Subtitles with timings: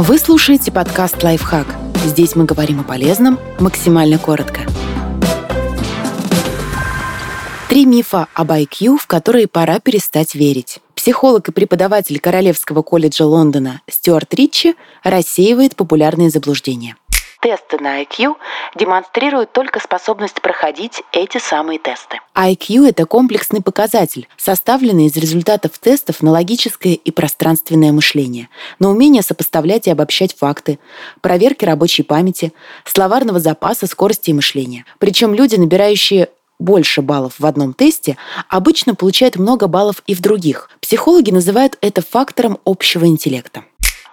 [0.00, 1.66] Вы слушаете подкаст «Лайфхак».
[2.04, 4.60] Здесь мы говорим о полезном максимально коротко.
[7.68, 10.78] Три мифа об IQ, в которые пора перестать верить.
[10.94, 16.94] Психолог и преподаватель Королевского колледжа Лондона Стюарт Ричи рассеивает популярные заблуждения.
[17.40, 18.34] Тесты на IQ
[18.74, 22.18] демонстрируют только способность проходить эти самые тесты.
[22.34, 28.48] IQ– это комплексный показатель, составленный из результатов тестов на логическое и пространственное мышление,
[28.80, 30.80] на умение сопоставлять и обобщать факты,
[31.20, 32.52] проверки рабочей памяти,
[32.84, 34.84] словарного запаса, скорости и мышления.
[34.98, 38.16] Причем люди, набирающие больше баллов в одном тесте,
[38.48, 40.70] обычно получают много баллов и в других.
[40.80, 43.62] Психологи называют это фактором общего интеллекта.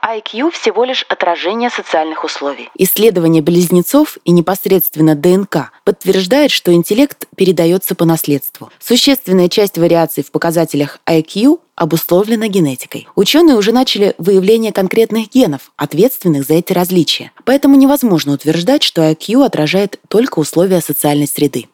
[0.06, 2.70] IQ всего лишь отражение социальных условий.
[2.78, 8.70] Исследование близнецов и непосредственно ДНК подтверждает, что интеллект передается по наследству.
[8.80, 13.08] Существенная часть вариаций в показателях IQ обусловлена генетикой.
[13.16, 17.32] Ученые уже начали выявление конкретных генов, ответственных за эти различия.
[17.44, 21.66] Поэтому невозможно утверждать, что IQ отражает только условия социальной среды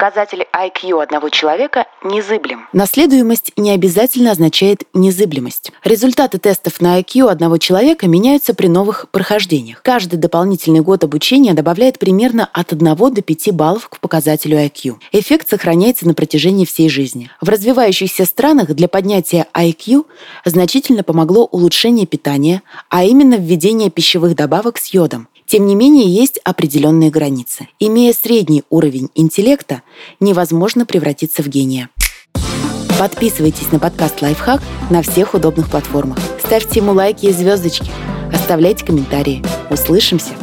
[0.00, 2.66] показатель IQ одного человека незыблем.
[2.72, 5.72] Наследуемость не обязательно означает незыблемость.
[5.84, 9.82] Результаты тестов на IQ одного человека меняются при новых прохождениях.
[9.82, 14.96] Каждый дополнительный год обучения добавляет примерно от 1 до 5 баллов к показателю IQ.
[15.12, 17.30] Эффект сохраняется на протяжении всей жизни.
[17.42, 20.06] В развивающихся странах для поднятия IQ
[20.46, 25.28] значительно помогло улучшение питания, а именно введение пищевых добавок с йодом.
[25.50, 27.66] Тем не менее, есть определенные границы.
[27.80, 29.82] Имея средний уровень интеллекта,
[30.20, 31.88] невозможно превратиться в гения.
[33.00, 36.18] Подписывайтесь на подкаст «Лайфхак» на всех удобных платформах.
[36.38, 37.90] Ставьте ему лайки и звездочки.
[38.32, 39.42] Оставляйте комментарии.
[39.70, 40.34] Услышимся!